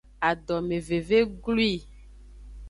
[0.29, 1.73] Adomeveve glwi.